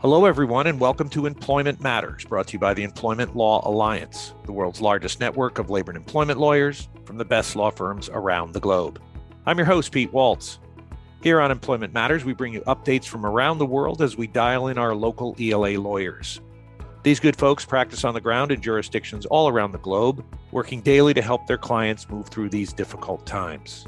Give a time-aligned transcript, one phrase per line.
[0.00, 4.32] Hello, everyone, and welcome to Employment Matters, brought to you by the Employment Law Alliance,
[4.44, 8.52] the world's largest network of labor and employment lawyers from the best law firms around
[8.52, 9.02] the globe.
[9.44, 10.60] I'm your host, Pete Waltz.
[11.20, 14.68] Here on Employment Matters, we bring you updates from around the world as we dial
[14.68, 16.40] in our local ELA lawyers.
[17.02, 21.12] These good folks practice on the ground in jurisdictions all around the globe, working daily
[21.14, 23.84] to help their clients move through these difficult times.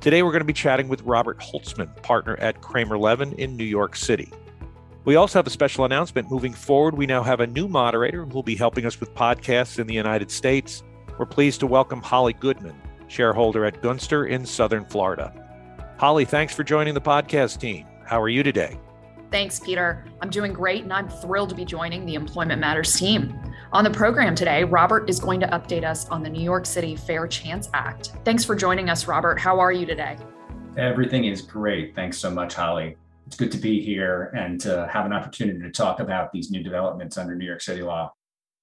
[0.00, 3.64] Today, we're going to be chatting with Robert Holtzman, partner at Kramer Levin in New
[3.64, 4.32] York City.
[5.04, 6.30] We also have a special announcement.
[6.30, 9.78] Moving forward, we now have a new moderator who will be helping us with podcasts
[9.78, 10.82] in the United States.
[11.18, 12.74] We're pleased to welcome Holly Goodman,
[13.06, 15.34] shareholder at Gunster in Southern Florida.
[15.98, 17.86] Holly, thanks for joining the podcast team.
[18.06, 18.80] How are you today?
[19.30, 20.06] Thanks, Peter.
[20.22, 23.38] I'm doing great, and I'm thrilled to be joining the Employment Matters team.
[23.74, 26.96] On the program today, Robert is going to update us on the New York City
[26.96, 28.12] Fair Chance Act.
[28.24, 29.38] Thanks for joining us, Robert.
[29.38, 30.16] How are you today?
[30.78, 31.94] Everything is great.
[31.94, 35.70] Thanks so much, Holly it's good to be here and to have an opportunity to
[35.70, 38.12] talk about these new developments under New York City law.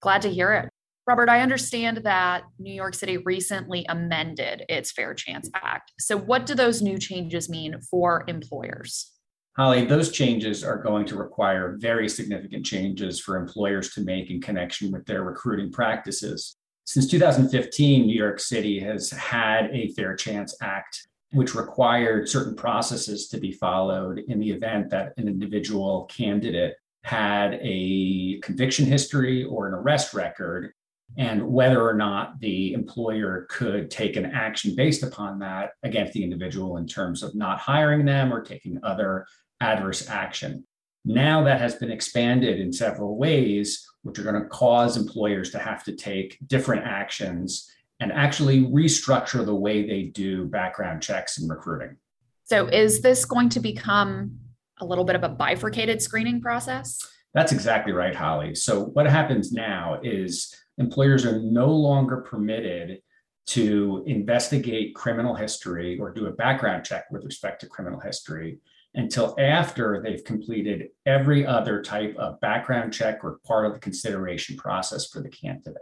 [0.01, 0.69] Glad to hear it.
[1.07, 5.91] Robert, I understand that New York City recently amended its Fair Chance Act.
[5.99, 9.11] So, what do those new changes mean for employers?
[9.57, 14.39] Holly, those changes are going to require very significant changes for employers to make in
[14.39, 16.55] connection with their recruiting practices.
[16.85, 23.27] Since 2015, New York City has had a Fair Chance Act which required certain processes
[23.29, 29.67] to be followed in the event that an individual candidate had a conviction history or
[29.67, 30.73] an arrest record,
[31.17, 36.23] and whether or not the employer could take an action based upon that against the
[36.23, 39.25] individual in terms of not hiring them or taking other
[39.61, 40.65] adverse action.
[41.03, 45.59] Now that has been expanded in several ways, which are going to cause employers to
[45.59, 47.69] have to take different actions
[48.01, 51.95] and actually restructure the way they do background checks and recruiting.
[52.43, 54.37] So, is this going to become
[54.79, 56.99] a little bit of a bifurcated screening process?
[57.33, 58.55] That's exactly right, Holly.
[58.55, 62.99] So, what happens now is employers are no longer permitted
[63.47, 68.59] to investigate criminal history or do a background check with respect to criminal history
[68.95, 74.57] until after they've completed every other type of background check or part of the consideration
[74.57, 75.77] process for the candidate.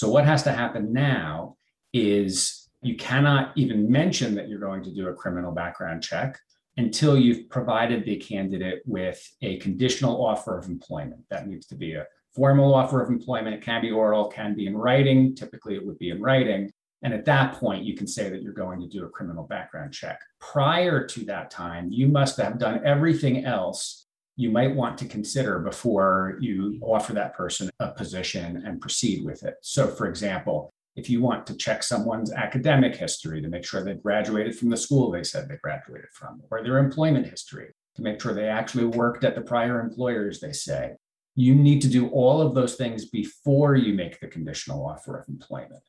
[0.00, 1.56] So, what has to happen now
[1.92, 6.38] is you cannot even mention that you're going to do a criminal background check
[6.78, 11.20] until you've provided the candidate with a conditional offer of employment.
[11.28, 13.56] That needs to be a formal offer of employment.
[13.56, 15.36] It can be oral, can be in writing.
[15.36, 16.72] Typically, it would be in writing.
[17.02, 19.92] And at that point, you can say that you're going to do a criminal background
[19.92, 20.18] check.
[20.38, 24.06] Prior to that time, you must have done everything else
[24.36, 29.42] you might want to consider before you offer that person a position and proceed with
[29.42, 29.56] it.
[29.62, 33.94] So, for example, if you want to check someone's academic history to make sure they
[33.94, 38.20] graduated from the school they said they graduated from, or their employment history to make
[38.20, 40.94] sure they actually worked at the prior employers they say,
[41.36, 45.28] you need to do all of those things before you make the conditional offer of
[45.28, 45.82] employment.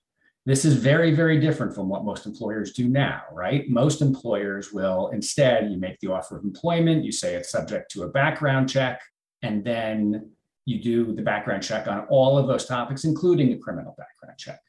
[0.45, 3.69] This is very, very different from what most employers do now, right?
[3.69, 8.03] Most employers will instead, you make the offer of employment, you say it's subject to
[8.03, 9.01] a background check,
[9.43, 10.31] and then
[10.65, 14.59] you do the background check on all of those topics, including a criminal background check.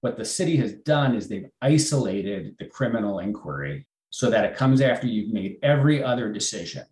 [0.00, 4.80] What the city has done is they've isolated the criminal inquiry so that it comes
[4.80, 6.84] after you've made every other decision.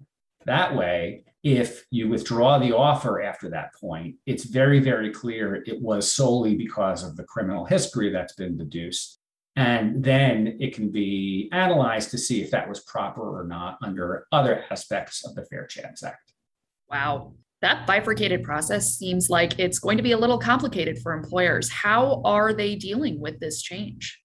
[0.47, 5.81] That way, if you withdraw the offer after that point, it's very, very clear it
[5.81, 9.19] was solely because of the criminal history that's been deduced.
[9.56, 14.27] And then it can be analyzed to see if that was proper or not under
[14.33, 16.33] other aspects of the Fair Chance Act.
[16.91, 17.34] Wow.
[17.62, 21.71] That bifurcated process seems like it's going to be a little complicated for employers.
[21.71, 24.20] How are they dealing with this change?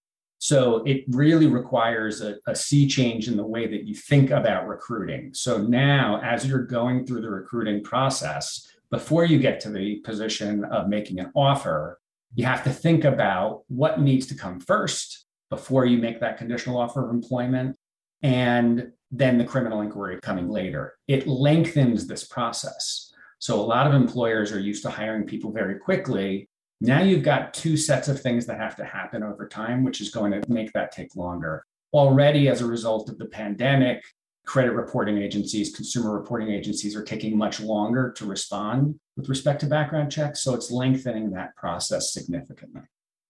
[0.45, 4.67] So it really requires a, a, sea change in the way that you think about
[4.67, 5.33] recruiting.
[5.33, 10.63] So now, as you're going through the recruiting process, before you get to the position
[10.65, 11.99] of making an offer,
[12.35, 16.77] you have to think about what needs to come first before you make that conditional
[16.77, 17.75] offer of employment,
[18.21, 20.93] and then the criminal inquiry coming later.
[21.07, 23.11] It lengthens this process.
[23.39, 26.49] So a lot of employers are used to hiring people very quickly
[26.81, 30.09] now you've got two sets of things that have to happen over time, which is
[30.09, 31.65] going to make that take longer.
[31.93, 34.03] Already, as a result of the pandemic,
[34.45, 39.65] credit reporting agencies, consumer reporting agencies are taking much longer to respond with respect to
[39.65, 40.41] background checks.
[40.41, 42.81] So it's lengthening that process significantly.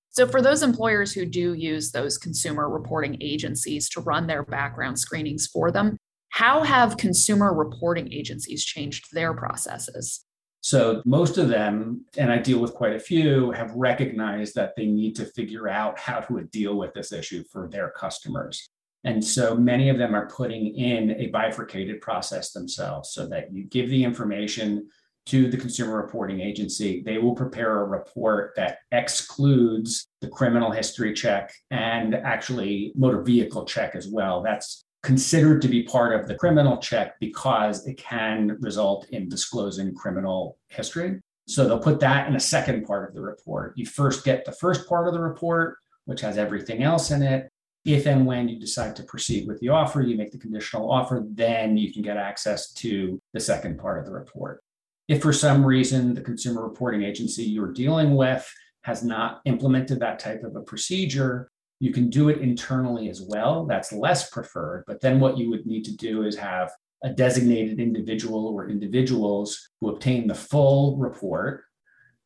[0.09, 4.97] So, for those employers who do use those consumer reporting agencies to run their background
[4.97, 5.97] screenings for them,
[6.29, 10.24] how have consumer reporting agencies changed their processes?
[10.65, 14.87] So most of them, and I deal with quite a few, have recognized that they
[14.87, 18.67] need to figure out how to deal with this issue for their customers.
[19.03, 23.65] And so many of them are putting in a bifurcated process themselves so that you
[23.65, 24.89] give the information
[25.27, 27.03] to the consumer reporting agency.
[27.03, 33.65] They will prepare a report that excludes the criminal history check and actually motor vehicle
[33.65, 34.41] check as well.
[34.41, 39.93] That's considered to be part of the criminal check because it can result in disclosing
[39.93, 41.21] criminal history.
[41.47, 43.77] So they'll put that in a second part of the report.
[43.77, 47.49] You first get the first part of the report, which has everything else in it.
[47.85, 51.23] If and when you decide to proceed with the offer, you make the conditional offer,
[51.29, 54.63] then you can get access to the second part of the report.
[55.07, 58.51] If for some reason the consumer reporting agency you're dealing with
[58.81, 61.47] has not implemented that type of a procedure,
[61.79, 63.65] you can do it internally as well.
[63.65, 64.85] That's less preferred.
[64.87, 66.71] But then what you would need to do is have
[67.03, 71.63] a designated individual or individuals who obtain the full report.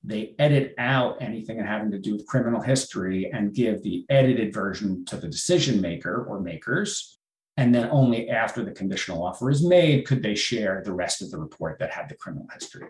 [0.04, 5.04] They edit out anything having to do with criminal history and give the edited version
[5.06, 7.18] to the decision maker or makers.
[7.58, 11.32] And then only after the conditional offer is made could they share the rest of
[11.32, 12.88] the report that had the criminal history.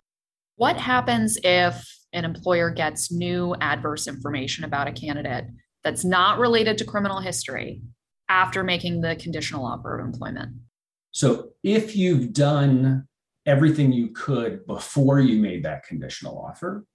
[0.58, 1.84] What happens if
[2.14, 5.46] an employer gets new adverse information about a candidate
[5.90, 7.82] that's not related to criminal history
[8.30, 10.56] after making the conditional offer of employment?
[11.10, 13.08] So if you've done
[13.48, 16.86] everything you could before you made that conditional offer,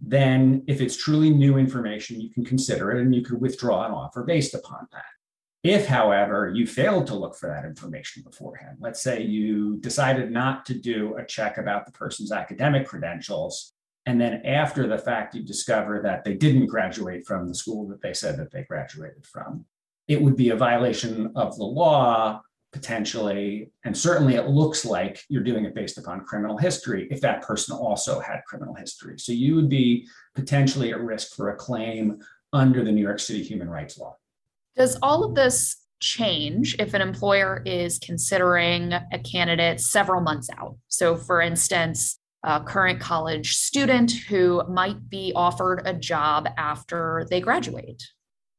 [0.00, 3.92] then if it's truly new information, you can consider it and you could withdraw an
[3.92, 5.04] offer based upon that.
[5.62, 10.66] If, however, you failed to look for that information beforehand, let's say you decided not
[10.66, 13.74] to do a check about the person's academic credentials,
[14.10, 18.02] and then after the fact, you discover that they didn't graduate from the school that
[18.02, 19.64] they said that they graduated from,
[20.08, 22.42] it would be a violation of the law
[22.72, 27.42] potentially, and certainly it looks like you're doing it based upon criminal history if that
[27.42, 29.16] person also had criminal history.
[29.16, 32.18] So you would be potentially at risk for a claim
[32.52, 34.16] under the New York City human rights law.
[34.74, 40.76] Does all of this change if an employer is considering a candidate several months out?
[40.88, 47.40] So, for instance, a current college student who might be offered a job after they
[47.40, 48.02] graduate.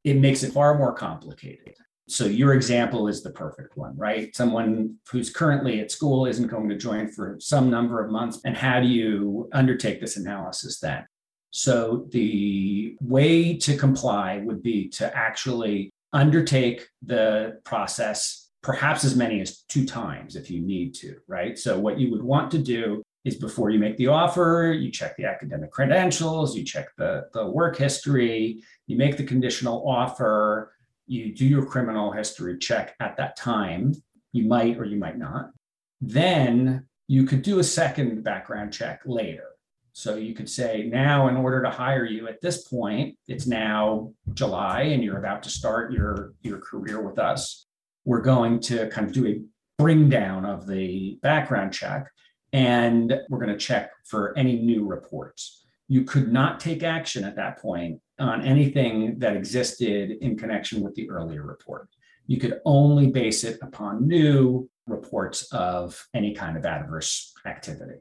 [0.04, 1.76] It makes it far more complicated
[2.12, 4.36] so your example is the perfect one, right?
[4.36, 8.42] Someone who's currently at school isn't going to join for some number of months.
[8.44, 11.06] And how do you undertake this analysis then?
[11.52, 19.40] So the way to comply would be to actually undertake the process perhaps as many
[19.40, 21.58] as two times if you need to, right?
[21.58, 25.16] So what you would want to do is before you make the offer, you check
[25.16, 30.74] the academic credentials, you check the, the work history, you make the conditional offer,
[31.08, 33.94] you do your criminal history check at that time.
[34.34, 35.52] You might or you might not.
[36.00, 39.48] Then you could do a second background check later.
[39.94, 44.14] So you could say, now, in order to hire you at this point, it's now
[44.34, 47.66] July and you're about to start your, your career with us.
[48.06, 49.42] We're going to kind of do a
[49.78, 52.10] bring down of the background check
[52.54, 55.66] and we're going to check for any new reports.
[55.88, 60.96] You could not take action at that point on anything that existed in connection with
[60.96, 61.90] the earlier report.
[62.28, 68.00] You could only base it upon new reports of any kind of adverse activity.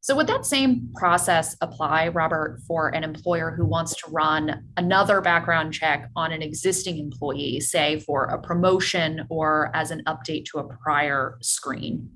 [0.00, 5.20] So, would that same process apply, Robert, for an employer who wants to run another
[5.20, 10.58] background check on an existing employee, say for a promotion or as an update to
[10.58, 12.10] a prior screen?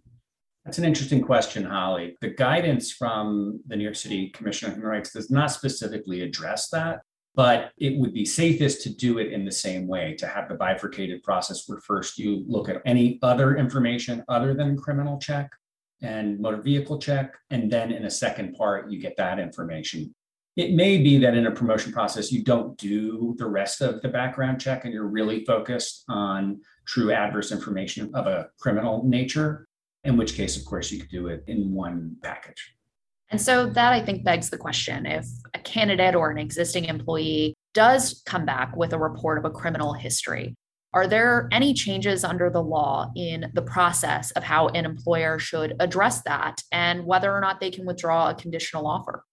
[0.66, 2.16] That's an interesting question, Holly.
[2.20, 6.68] The guidance from the New York City Commission on Human Rights does not specifically address
[6.70, 7.00] that
[7.36, 10.54] but it would be safest to do it in the same way to have the
[10.54, 15.50] bifurcated process where first you look at any other information other than criminal check
[16.02, 20.12] and motor vehicle check and then in a second part you get that information
[20.56, 24.08] it may be that in a promotion process you don't do the rest of the
[24.08, 29.65] background check and you're really focused on true adverse information of a criminal nature
[30.06, 32.76] in which case of course you could do it in one package
[33.30, 37.54] and so that I think begs the question if a candidate or an existing employee
[37.74, 40.54] does come back with a report of a criminal history,
[40.94, 45.74] are there any changes under the law in the process of how an employer should
[45.80, 49.24] address that and whether or not they can withdraw a conditional offer?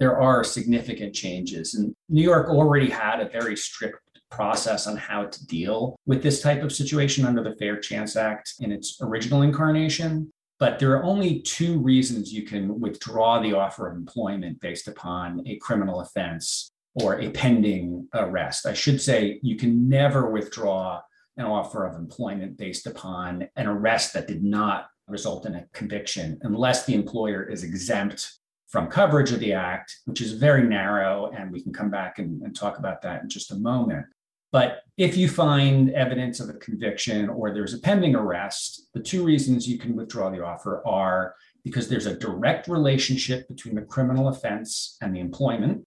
[0.00, 1.74] There are significant changes.
[1.74, 4.00] And New York already had a very strict
[4.32, 8.54] process on how to deal with this type of situation under the Fair Chance Act
[8.58, 10.32] in its original incarnation.
[10.58, 15.42] But there are only two reasons you can withdraw the offer of employment based upon
[15.46, 18.66] a criminal offense or a pending arrest.
[18.66, 21.00] I should say you can never withdraw
[21.36, 26.38] an offer of employment based upon an arrest that did not result in a conviction
[26.42, 31.30] unless the employer is exempt from coverage of the act, which is very narrow.
[31.36, 34.06] And we can come back and, and talk about that in just a moment.
[34.52, 39.24] But if you find evidence of a conviction or there's a pending arrest, the two
[39.24, 44.28] reasons you can withdraw the offer are because there's a direct relationship between the criminal
[44.28, 45.84] offense and the employment,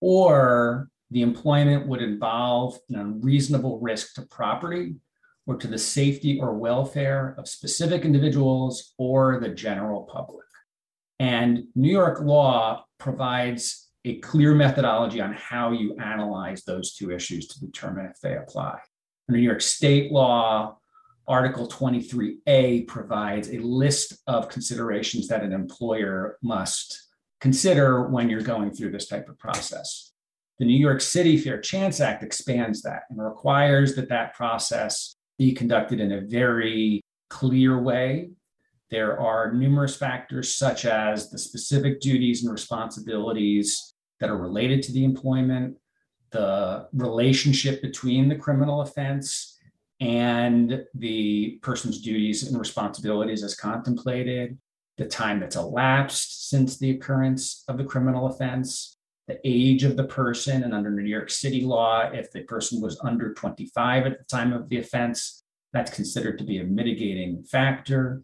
[0.00, 4.96] or the employment would involve an unreasonable risk to property
[5.46, 10.44] or to the safety or welfare of specific individuals or the general public.
[11.20, 17.48] And New York law provides a clear methodology on how you analyze those two issues
[17.48, 18.78] to determine if they apply.
[19.28, 20.78] Under New York state law,
[21.26, 27.08] Article 23A provides a list of considerations that an employer must
[27.40, 30.12] consider when you're going through this type of process.
[30.58, 35.52] The New York City Fair Chance Act expands that and requires that that process be
[35.52, 37.00] conducted in a very
[37.30, 38.30] clear way.
[38.90, 44.92] There are numerous factors, such as the specific duties and responsibilities that are related to
[44.92, 45.76] the employment,
[46.30, 49.58] the relationship between the criminal offense
[50.00, 54.58] and the person's duties and responsibilities as contemplated,
[54.96, 60.04] the time that's elapsed since the occurrence of the criminal offense, the age of the
[60.04, 64.24] person, and under New York City law, if the person was under 25 at the
[64.24, 68.22] time of the offense, that's considered to be a mitigating factor,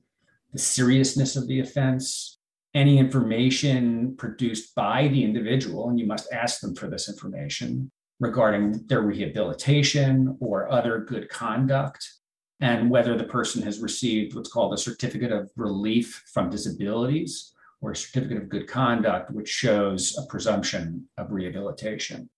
[0.54, 2.38] the seriousness of the offense,
[2.74, 8.86] any information produced by the individual, and you must ask them for this information, regarding
[8.86, 12.08] their rehabilitation or other good conduct,
[12.60, 17.90] and whether the person has received what's called a certificate of relief from disabilities or
[17.90, 22.30] a certificate of good conduct, which shows a presumption of rehabilitation.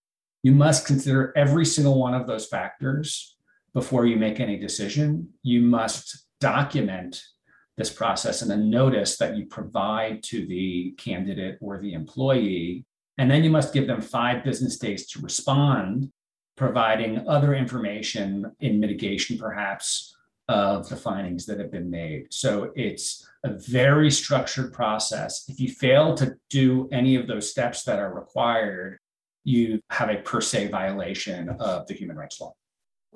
[0.43, 3.37] You must consider every single one of those factors
[3.75, 5.29] before you make any decision.
[5.43, 7.23] You must document
[7.77, 12.85] this process and a notice that you provide to the candidate or the employee
[13.19, 16.11] and then you must give them five business days to respond,
[16.57, 20.15] providing other information in mitigation, perhaps,
[20.49, 22.27] of the findings that have been made.
[22.31, 25.45] So it's a very structured process.
[25.49, 28.99] If you fail to do any of those steps that are required,
[29.45, 32.53] you have a per se violation of the human rights law.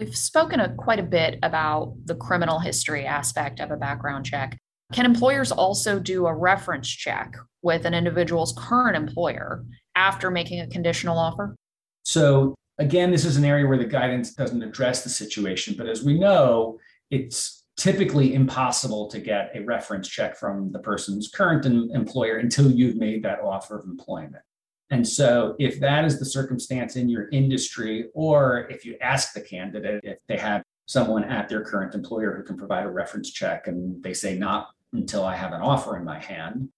[0.00, 4.56] We've spoken a, quite a bit about the criminal history aspect of a background check.
[4.94, 9.62] Can employers also do a reference check with an individual's current employer
[9.94, 11.54] after making a conditional offer?
[12.02, 16.02] So, again, this is an area where the guidance doesn't address the situation, but as
[16.02, 16.78] we know,
[17.10, 22.96] it's typically impossible to get a reference check from the person's current employer until you've
[22.96, 24.42] made that offer of employment.
[24.90, 29.40] And so, if that is the circumstance in your industry, or if you ask the
[29.40, 33.68] candidate if they have someone at their current employer who can provide a reference check
[33.68, 36.68] and they say, not until I have an offer in my hand,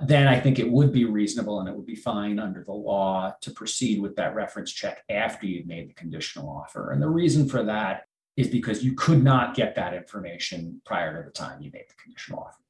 [0.00, 3.32] then I think it would be reasonable and it would be fine under the law
[3.40, 6.90] to proceed with that reference check after you've made the conditional offer.
[6.90, 8.04] And the reason for that
[8.36, 11.94] is because you could not get that information prior to the time you made the
[12.02, 12.61] conditional offer.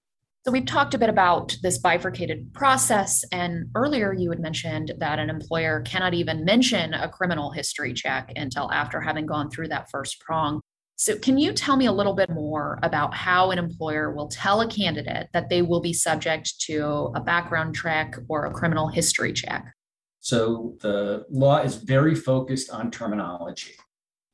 [0.45, 3.25] So, we've talked a bit about this bifurcated process.
[3.31, 8.33] And earlier, you had mentioned that an employer cannot even mention a criminal history check
[8.35, 10.61] until after having gone through that first prong.
[10.97, 14.61] So, can you tell me a little bit more about how an employer will tell
[14.61, 19.33] a candidate that they will be subject to a background check or a criminal history
[19.33, 19.73] check?
[20.19, 23.75] So, the law is very focused on terminology.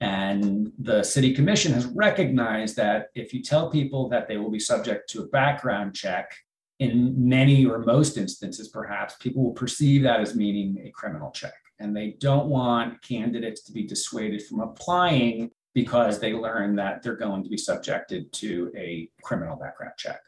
[0.00, 4.60] And the city commission has recognized that if you tell people that they will be
[4.60, 6.32] subject to a background check,
[6.78, 11.54] in many or most instances, perhaps, people will perceive that as meaning a criminal check.
[11.80, 17.16] And they don't want candidates to be dissuaded from applying because they learn that they're
[17.16, 20.20] going to be subjected to a criminal background check.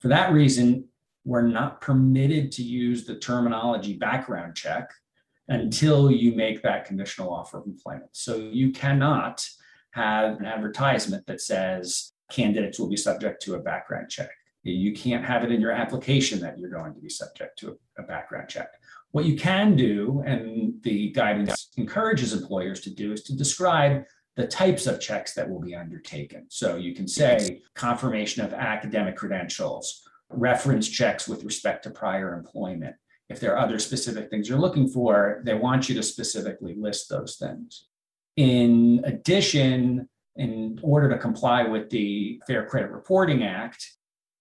[0.00, 0.88] For that reason,
[1.24, 4.90] we're not permitted to use the terminology background check
[5.48, 8.10] until you make that conditional offer of employment.
[8.12, 9.46] So you cannot
[9.92, 14.30] have an advertisement that says candidates will be subject to a background check.
[14.64, 18.02] You can't have it in your application that you're going to be subject to a,
[18.04, 18.68] background check.
[19.10, 24.04] What you can do, and the guidance encourages employers to do, is to describe
[24.36, 26.46] the types of checks that will be undertaken.
[26.48, 32.94] So you can say confirmation of academic credentials, reference checks with respect to prior employment.
[33.28, 37.08] If there are other specific things you're looking for, they want you to specifically list
[37.08, 37.86] those things.
[38.36, 43.86] In addition, in order to comply with the Fair Credit Reporting Act,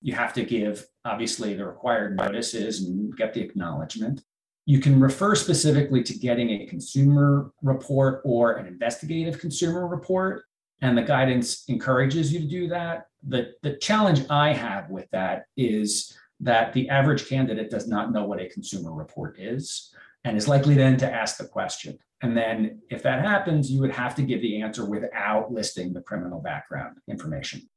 [0.02, 4.24] you have to give obviously the required notices and get the acknowledgement.
[4.66, 10.44] You can refer specifically to getting a consumer report or an investigative consumer report,
[10.82, 13.08] and the guidance encourages you to do that.
[13.28, 18.26] The, the challenge I have with that is that the average candidate does not know
[18.26, 19.94] what a consumer report is
[20.24, 23.92] and is likely then to ask the question And then if that happens, you would
[23.92, 27.68] have to give the answer without listing the criminal background information.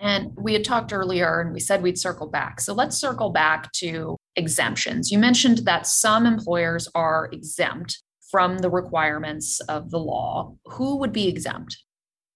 [0.00, 2.60] And we had talked earlier and we said we'd circle back.
[2.60, 5.10] So let's circle back to exemptions.
[5.10, 10.54] You mentioned that some employers are exempt from the requirements of the law.
[10.66, 11.76] Who would be exempt?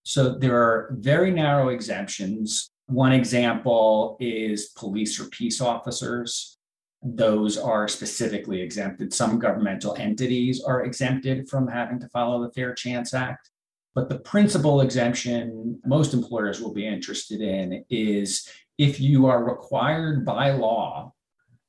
[0.05, 2.72] So there are very narrow exemptions.
[2.87, 6.59] One example is police or peace officers.
[7.03, 9.13] Those are specifically exempted.
[9.13, 13.51] Some governmental entities are exempted from having to follow the Fair Chance Act.
[13.95, 18.49] But the principal exemption most employers will be interested in is
[18.79, 21.13] if you are required by law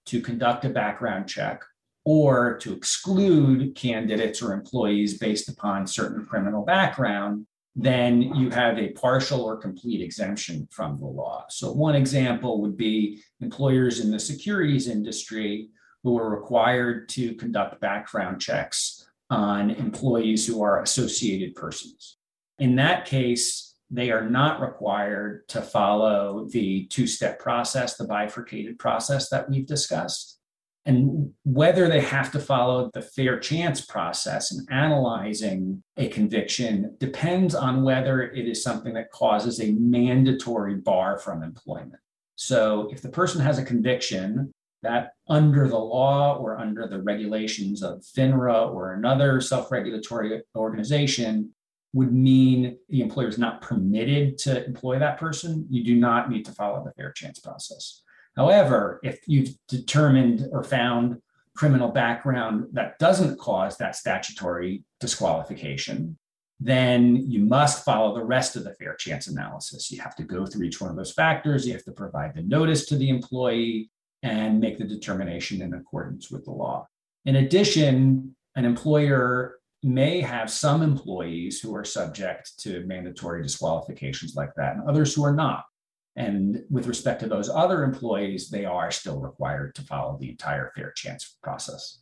[0.06, 1.64] to conduct a background check
[2.06, 8.92] or to exclude candidates or employees based upon certain criminal background, then you have a
[8.92, 11.46] partial or complete exemption from the law.
[11.50, 15.70] So, one example would be employers in the securities industry
[16.04, 22.18] who are required to conduct background checks on employees who are associated persons.
[22.60, 28.78] In that case, they are not required to follow the two step process, the bifurcated
[28.78, 30.40] process that we've discussed.
[30.86, 37.56] And whether they have to follow the fair chance process in analyzing a conviction depends
[37.56, 42.02] on whether it is something that causes a mandatory bar from employment.
[42.36, 47.82] So if the person has a conviction that under the law or under the regulations
[47.82, 51.54] of FINRA or another self regulatory organization
[51.94, 56.44] would mean the employer is not permitted to employ that person, you do not need
[56.44, 58.02] to follow the fair chance process.
[58.36, 61.22] However, if you've determined or found
[61.56, 66.18] criminal background that doesn't cause that statutory disqualification,
[66.60, 69.92] then you must follow the rest of the fair chance analysis.
[69.92, 71.68] You have to go through each one of those factors.
[71.68, 73.92] You have to provide the notice to the employee
[74.24, 76.88] and make the determination in accordance with the law.
[77.26, 84.54] In addition, an employer may have some employees who are subject to mandatory disqualifications like
[84.56, 85.66] that and others who are not.
[86.16, 90.72] And with respect to those other employees, they are still required to follow the entire
[90.76, 92.00] fair chance process.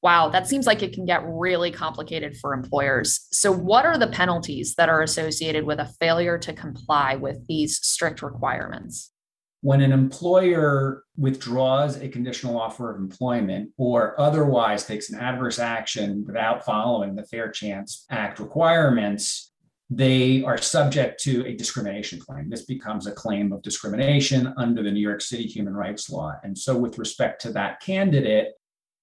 [0.00, 3.26] Wow, that seems like it can get really complicated for employers.
[3.32, 7.84] So, what are the penalties that are associated with a failure to comply with these
[7.84, 9.10] strict requirements?
[9.60, 16.22] When an employer withdraws a conditional offer of employment or otherwise takes an adverse action
[16.24, 19.47] without following the Fair Chance Act requirements,
[19.90, 22.50] they are subject to a discrimination claim.
[22.50, 26.34] This becomes a claim of discrimination under the New York City human rights law.
[26.42, 28.48] And so, with respect to that candidate,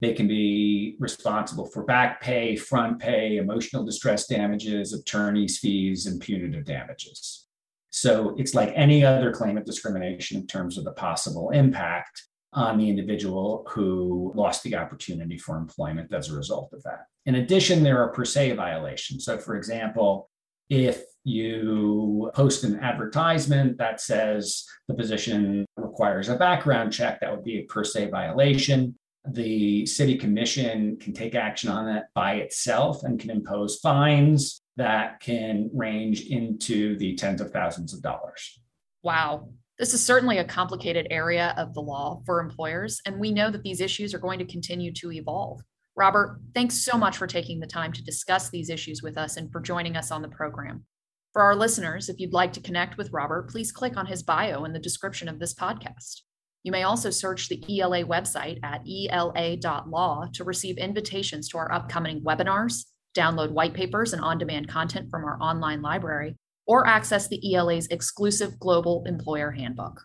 [0.01, 6.21] they can be responsible for back pay, front pay, emotional distress damages, attorney's fees, and
[6.21, 7.47] punitive damages.
[7.89, 12.21] So, it's like any other claim of discrimination in terms of the possible impact
[12.53, 17.07] on the individual who lost the opportunity for employment as a result of that.
[17.25, 19.25] In addition, there are per se violations.
[19.25, 20.29] So, for example,
[20.69, 27.43] if you post an advertisement that says the position requires a background check, that would
[27.43, 28.95] be a per se violation.
[29.27, 35.19] The city commission can take action on that by itself and can impose fines that
[35.19, 38.59] can range into the tens of thousands of dollars.
[39.01, 39.49] Wow.
[39.79, 43.63] This is certainly a complicated area of the law for employers, and we know that
[43.63, 45.61] these issues are going to continue to evolve.
[45.97, 49.49] Robert, thanks so much for taking the time to discuss these issues with us and
[49.51, 50.85] for joining us on the program.
[51.31, 54.65] For our listeners, if you'd like to connect with Robert, please click on his bio
[54.65, 56.21] in the description of this podcast.
[56.63, 62.21] You may also search the ELA website at ela.law to receive invitations to our upcoming
[62.21, 66.35] webinars, download white papers and on demand content from our online library,
[66.67, 70.01] or access the ELA's exclusive Global Employer Handbook.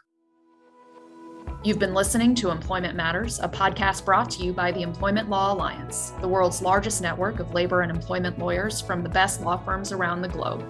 [1.63, 5.53] You've been listening to Employment Matters, a podcast brought to you by the Employment Law
[5.53, 9.93] Alliance, the world's largest network of labor and employment lawyers from the best law firms
[9.93, 10.65] around the globe.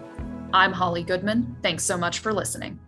[0.52, 1.56] I'm Holly Goodman.
[1.62, 2.80] Thanks so much for listening.